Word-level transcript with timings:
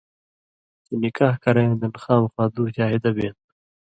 چے 0.85 0.93
نِکاح 1.01 1.33
کرَیں 1.43 1.67
یاں 1.69 1.79
دَن 1.79 1.93
خامخا 2.03 2.43
دُو 2.53 2.63
شاہِدہ 2.75 3.11
بیں 3.15 3.31
تھو۔ 3.37 3.45